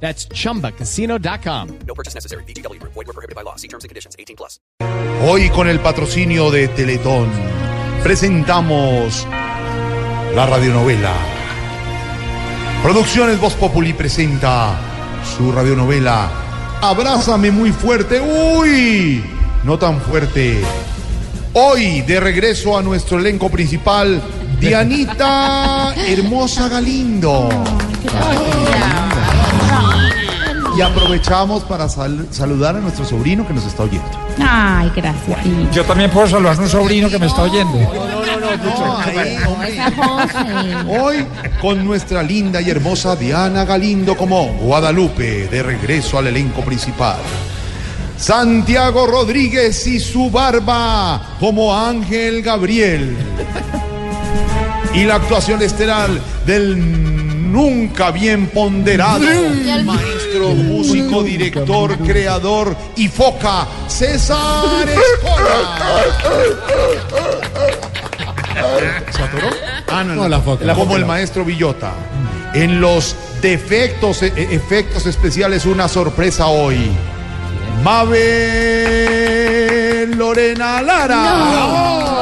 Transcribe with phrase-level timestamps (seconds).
[0.00, 1.68] That's chumbacasino.com.
[1.86, 2.44] No purchase necessary.
[2.44, 2.80] BGW.
[2.82, 3.56] Void were prohibited by law.
[3.56, 4.14] See terms and conditions.
[4.18, 4.60] 18 plus.
[5.28, 7.30] Hoy con el patrocinio de Teletón
[8.02, 9.26] presentamos
[10.34, 11.14] la radionovela.
[12.82, 14.78] Producciones Voz Populi presenta
[15.36, 16.30] su radionovela
[16.82, 18.20] Abrázame muy fuerte.
[18.20, 19.24] Uy,
[19.64, 20.60] no tan fuerte.
[21.54, 24.22] Hoy de regreso a nuestro elenco principal,
[24.60, 27.48] Dianita Hermosa Galindo.
[30.76, 34.04] Y aprovechamos para sal- saludar a nuestro sobrino que nos está oyendo.
[34.38, 35.42] Ay, gracias.
[35.42, 35.70] Tito.
[35.72, 37.78] Yo también puedo saludar a un sobrino que me está oyendo.
[37.78, 39.72] No, ahí, hombre.
[39.72, 40.98] Esa José.
[41.00, 41.26] Hoy
[41.62, 47.16] con nuestra linda y hermosa Diana Galindo como Guadalupe, de regreso al elenco principal.
[48.18, 53.16] Santiago Rodríguez y su barba como Ángel Gabriel.
[54.94, 56.08] Y la actuación estelar
[56.46, 57.15] del
[57.56, 59.24] nunca bien ponderado
[59.84, 66.04] maestro, músico, director, creador y foca, César Escola.
[69.10, 69.48] ¿Se atoró?
[69.88, 70.28] Ah, no, no.
[70.28, 70.74] la foca.
[70.74, 71.94] Como el maestro Villota.
[72.52, 76.90] En los defectos, e- e- efectos especiales, una sorpresa hoy.
[77.82, 78.16] Mabel
[80.16, 82.15] Lorena Lara.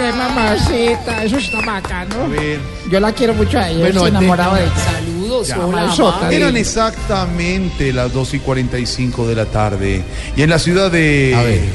[0.00, 2.26] Qué mamacita, eso está bacano.
[2.30, 2.58] ver.
[2.90, 4.72] Yo la quiero mucho a ella, estoy enamorado de ella.
[4.74, 6.32] Saludos, Hola, Sota.
[6.32, 10.02] Eran exactamente las 2 y 45 de la tarde.
[10.36, 11.68] Y en la ciudad de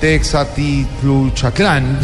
[0.00, 1.98] Texatitluchaclán,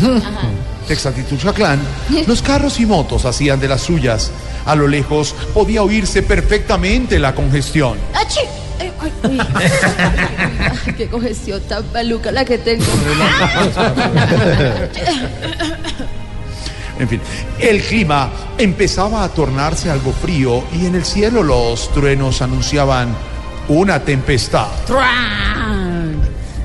[0.88, 1.78] Texatitluchaclán,
[2.26, 4.32] los carros y motos hacían de las suyas.
[4.66, 7.96] A lo lejos podía oírse perfectamente la congestión.
[8.12, 8.40] ¡Achi!
[9.22, 9.38] Ay, ay, uy.
[10.86, 12.84] Ay, qué congestión tan maluca la que tengo.
[16.98, 17.20] En fin,
[17.60, 23.14] el clima empezaba a tornarse algo frío y en el cielo los truenos anunciaban
[23.68, 24.66] una tempestad.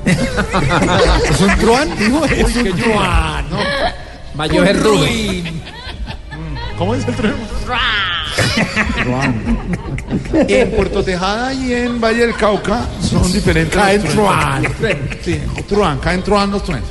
[0.04, 1.88] ¿Es un truán?
[2.10, 3.48] No, es un truán.
[3.50, 3.58] ¿no?
[4.38, 4.82] Va a llover.
[6.76, 7.36] ¿Cómo es el trueno?
[10.48, 13.74] En Puerto Tejada y en Valle del Cauca son diferentes.
[13.74, 14.64] Caen truán.
[15.22, 16.88] Sí, truán, caen truán los truenos.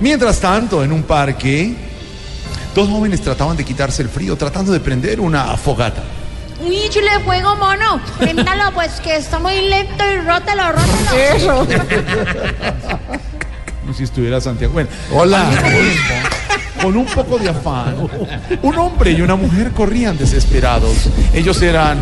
[0.00, 1.74] Mientras tanto, en un parque,
[2.74, 6.02] dos jóvenes trataban de quitarse el frío tratando de prender una fogata.
[6.60, 8.00] Uy, chile de fuego, mono.
[8.18, 11.18] Préndalo, pues que está muy lento y rótalo, rótalo.
[11.36, 11.66] Eso.
[13.80, 14.72] Como si estuviera Santiago.
[14.72, 15.50] Bueno, Hola.
[16.82, 17.96] Con un poco de afán,
[18.62, 21.08] un hombre y una mujer corrían desesperados.
[21.32, 21.98] Ellos eran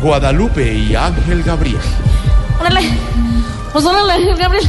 [0.00, 1.78] Guadalupe y Ángel Gabriel.
[2.60, 2.80] Órale.
[3.72, 4.68] Pues órale, Gabriel.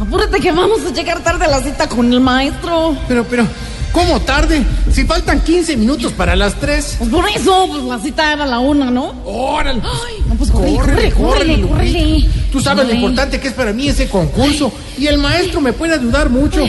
[0.00, 2.96] Apúrate que vamos a llegar tarde a la cita con el maestro.
[3.06, 3.46] Pero, pero,
[3.92, 4.64] ¿cómo tarde?
[4.90, 6.96] Si faltan 15 minutos para las 3.
[6.98, 9.14] Pues por eso, pues la cita era a la una, ¿no?
[9.24, 9.80] ¡Órale!
[9.84, 12.28] Ay, no, pues corre, corre, corre, córrele.
[12.50, 14.72] Tú sabes lo importante que es para mí ese concurso.
[14.98, 16.64] Y el maestro me puede ayudar mucho.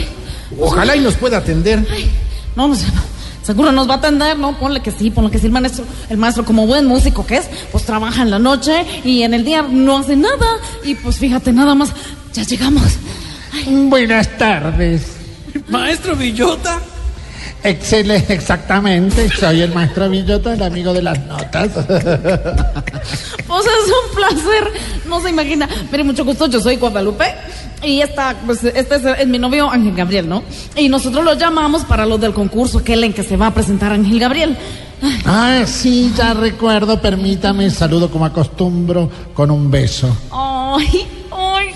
[0.58, 1.86] Ojalá y nos pueda atender.
[2.56, 2.84] No, pues,
[3.42, 4.58] seguro nos va a atender, ¿no?
[4.58, 5.46] Ponle que sí, ponle que sí.
[5.46, 9.22] El maestro, el maestro, como buen músico que es, pues trabaja en la noche y
[9.22, 10.46] en el día no hace nada.
[10.84, 11.92] Y pues fíjate, nada más,
[12.32, 12.84] ya llegamos.
[13.66, 15.02] Buenas tardes.
[15.68, 16.80] Maestro Villota.
[17.62, 19.30] Excelente, exactamente.
[19.30, 21.70] Soy el maestro Villota, el amigo de las notas.
[23.46, 24.72] Pues es un placer,
[25.06, 25.68] no se imagina.
[25.92, 27.26] Mire, mucho gusto, yo soy Guadalupe
[27.86, 30.42] y esta, pues, este es, es mi novio Ángel Gabriel, ¿no?
[30.76, 33.92] Y nosotros lo llamamos para lo del concurso, aquel en que se va a presentar
[33.92, 34.56] Ángel Gabriel.
[35.02, 37.00] Ay, Ah, sí, ya recuerdo.
[37.00, 40.16] Permítame, saludo como acostumbro con un beso.
[40.32, 41.66] Ay, ay,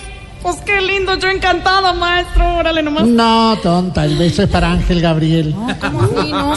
[0.42, 3.06] pues qué lindo, yo encantada, maestro, órale nomás.
[3.06, 5.54] No, tonta, el beso es para Ángel Gabriel.
[5.80, 6.54] ¿Cómo así, no?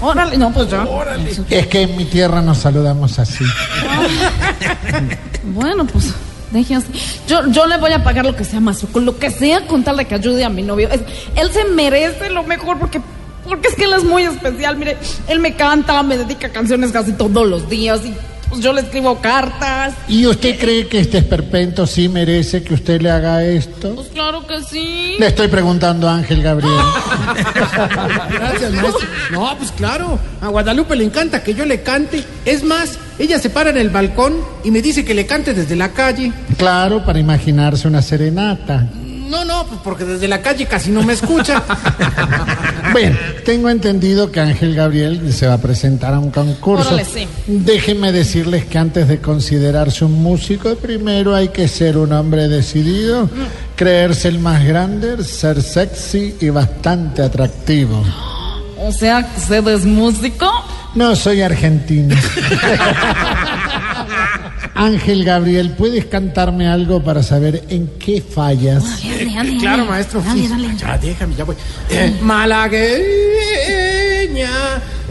[0.00, 0.86] Órale, no, pues ya.
[1.48, 3.44] Es que en mi tierra nos saludamos así.
[5.44, 6.14] Bueno, pues
[6.50, 6.86] deje así.
[7.28, 9.84] Yo, yo le voy a pagar lo que sea, maestro, con lo que sea, con
[9.84, 10.88] tal de que ayude a mi novio.
[10.90, 11.02] Es-
[11.36, 13.00] él se merece lo mejor porque,
[13.46, 14.76] porque es que él es muy especial.
[14.76, 14.96] Mire,
[15.28, 18.14] él me canta, me dedica canciones casi todos los días y
[18.48, 19.94] Pues yo le escribo cartas.
[20.08, 23.94] ¿Y usted cree que este esperpento sí merece que usted le haga esto?
[23.94, 25.16] Pues claro que sí.
[25.18, 26.72] Le estoy preguntando a Ángel Gabriel.
[28.30, 29.08] Gracias, maestro.
[29.30, 30.18] No, pues claro.
[30.40, 32.22] A Guadalupe le encanta que yo le cante.
[32.44, 35.76] Es más, ella se para en el balcón y me dice que le cante desde
[35.76, 36.32] la calle.
[36.56, 38.86] Claro, para imaginarse una serenata.
[39.24, 41.62] No, no, pues porque desde la calle casi no me escucha.
[42.92, 46.90] Bueno, tengo entendido que Ángel Gabriel se va a presentar a un concurso.
[46.90, 47.26] Órale, sí.
[47.48, 53.28] Déjenme decirles que antes de considerarse un músico, primero hay que ser un hombre decidido,
[53.74, 58.00] creerse el más grande, ser sexy y bastante atractivo.
[58.76, 60.46] O sea, que usted es músico.
[60.94, 62.14] No, soy argentino.
[64.74, 69.02] Ángel Gabriel, ¿puedes cantarme algo para saber en qué fallas?
[69.02, 70.20] Dale, dale, claro, maestro.
[70.20, 70.48] Dale, sí.
[70.48, 70.76] dale.
[70.76, 71.54] Ya, déjame, ya voy.
[71.90, 72.90] Eh, malagueña,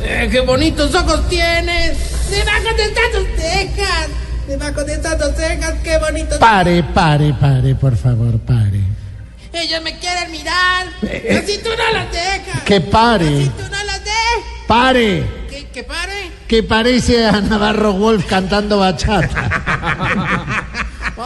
[0.03, 1.97] eh, qué bonitos ojos tienes.
[2.29, 4.07] Debajo de estas tus cejas.
[4.47, 6.37] Debajo de estas tus cejas, qué bonitos.
[6.39, 8.81] Pare, pare, pare, por favor, pare.
[9.53, 10.87] Ellos me quieren mirar.
[10.99, 12.63] Pero si tú no los dejas.
[12.65, 14.43] Que pare, Si tú no los dejas.
[14.67, 15.23] pare,
[16.53, 16.91] Que, que pare.
[16.91, 19.49] que parece a Navarro Wolf cantando bachata.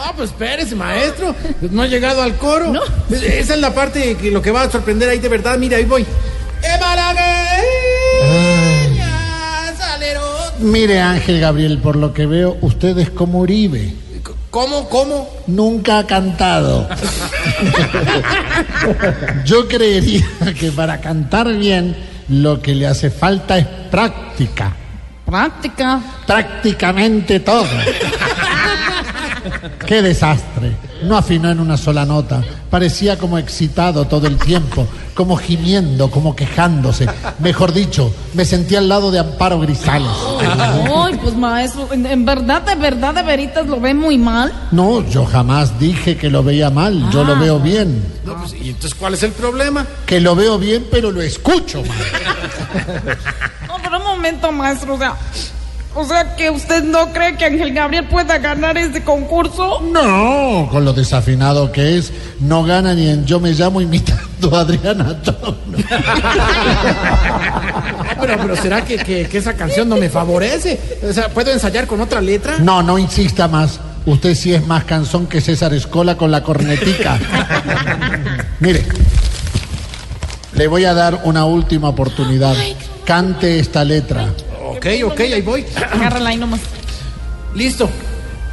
[0.00, 1.34] Ah, pues espérese, maestro.
[1.72, 2.72] No ha llegado al coro.
[3.10, 5.58] Esa es la parte que lo que va a sorprender ahí de verdad.
[5.58, 6.06] Mira, ahí voy.
[10.60, 13.94] Mire, Ángel Gabriel, por lo que veo, usted es como Uribe.
[14.50, 15.28] ¿Cómo, cómo?
[15.46, 16.88] Nunca ha cantado.
[19.44, 20.26] Yo creería
[20.58, 21.96] que para cantar bien
[22.28, 24.76] lo que le hace falta es práctica.
[25.28, 26.00] Práctica.
[26.26, 27.64] Prácticamente todo.
[29.86, 30.74] Qué desastre.
[31.02, 32.42] No afinó en una sola nota.
[32.70, 37.06] Parecía como excitado todo el tiempo, como gimiendo, como quejándose.
[37.40, 40.10] Mejor dicho, me sentí al lado de Amparo Grisales.
[40.94, 44.52] Ay, pues maestro, en, en verdad, de verdad, de veritas lo ve muy mal.
[44.70, 48.02] No, yo jamás dije que lo veía mal, yo lo veo bien.
[48.24, 49.86] No, pues, ¿y entonces cuál es el problema?
[50.04, 51.98] Que lo veo bien, pero lo escucho mal.
[53.68, 55.14] No, pero un momento, maestro, o sea,
[55.94, 59.80] o sea que usted no cree que Ángel Gabriel pueda ganar este concurso.
[59.92, 64.60] No, con lo desafinado que es, no gana ni en Yo me llamo imitando a
[64.60, 65.56] Adriana Tono.
[68.20, 70.78] Pero, pero ¿será que, que- que esa canción no me favorece?
[71.08, 72.58] O sea, ¿puedo ensayar con otra letra?
[72.58, 73.78] No, no insista más.
[74.06, 77.16] Usted sí es más canzón que César Escola con la cornetica.
[78.60, 78.84] Mire,
[80.54, 82.56] le voy a dar una última oportunidad.
[83.08, 84.28] Cante esta letra.
[84.66, 85.64] Ok, ok, ahí voy.
[85.92, 86.60] Agárrala ahí nomás.
[87.54, 87.88] Listo.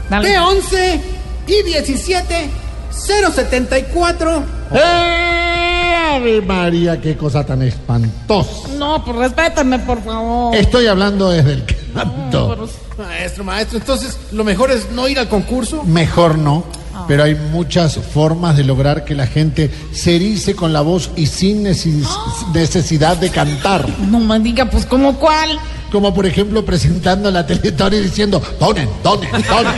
[0.10, 0.30] Dale.
[0.40, 1.02] B11
[1.46, 2.50] y 17
[2.90, 4.44] 074.
[4.72, 8.69] ¡Eh, Ave María, qué cosa tan espantosa!
[8.78, 10.56] No, pues respétame, por favor.
[10.56, 12.48] Estoy hablando desde el canto.
[12.48, 12.69] Pero-
[13.10, 15.84] Maestro, maestro, entonces lo mejor es no ir al concurso.
[15.84, 16.63] Mejor no,
[17.07, 21.25] pero hay muchas formas de lograr que la gente se erice con la voz y
[21.27, 22.07] sin neces-
[22.53, 23.86] necesidad de cantar.
[24.09, 25.59] No me diga, pues, ¿cómo cuál?
[25.92, 29.74] Como por ejemplo presentando la Teletón y diciendo, donen, donen, donen,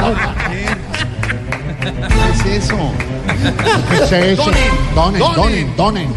[0.00, 0.18] donen,
[2.42, 2.76] ¿Qué es eso?
[2.76, 3.54] donen.
[3.90, 4.44] ¿Qué es eso?
[4.44, 4.60] Donen,
[4.94, 5.76] Donen, donen.
[5.76, 6.08] donen, donen.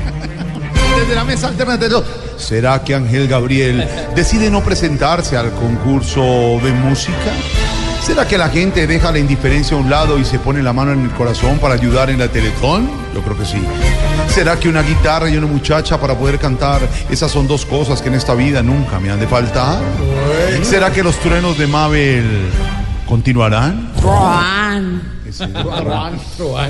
[1.00, 2.02] Desde la mesa alternativa.
[2.38, 3.86] ¿Será que Ángel Gabriel
[4.16, 6.22] decide no presentarse al concurso
[6.64, 7.14] de música?
[8.06, 10.92] ¿Será que la gente deja la indiferencia a un lado y se pone la mano
[10.92, 12.88] en el corazón para ayudar en la Teletón?
[13.16, 13.60] Yo creo que sí.
[14.28, 16.88] ¿Será que una guitarra y una muchacha para poder cantar?
[17.10, 19.80] Esas son dos cosas que en esta vida nunca me han de faltar.
[20.62, 22.52] ¿Será que los truenos de Mabel
[23.08, 23.92] continuarán?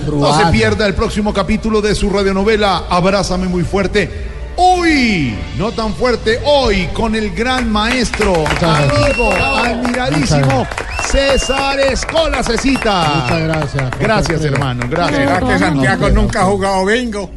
[0.10, 4.32] No se pierda el próximo capítulo de su radionovela Abrázame muy fuerte.
[4.56, 10.66] Hoy, no tan fuerte, hoy con el gran maestro, amigo, admiradísimo
[11.08, 13.22] César Escola Cecita.
[13.24, 14.00] Muchas gracias.
[14.00, 14.86] Gracias, hermano.
[14.90, 15.18] Gracias.
[15.18, 17.32] ¿Será que Santiago nunca ha jugado bingo?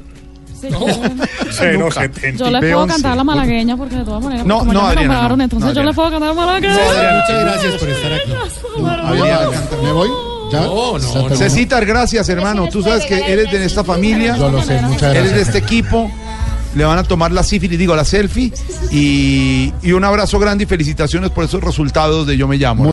[0.61, 0.69] Sí,
[2.37, 5.09] yo- le puedo cantar la malagueña porque de todas maneras, No, como no, me Adriana,
[5.15, 6.75] nombraron, no, entonces no, yo le puedo cantar malagueña.
[6.75, 8.33] Muchas gracias por estar aquí.
[9.05, 9.51] Adriana,
[9.83, 10.09] ¿Me voy?
[10.51, 10.61] ¿Ya?
[10.63, 11.19] No, no, ¿Se
[11.79, 11.87] no.
[11.87, 12.69] gracias, hermano.
[12.69, 15.47] Tú sabes que eres de esta familia, Yo lo sé, muchas eres de gracias.
[15.49, 16.11] este equipo.
[16.75, 18.53] Le van a tomar la sífilis, digo, la selfie.
[18.91, 22.85] Y, y un abrazo grande y felicitaciones por esos resultados de Yo Me Llamo.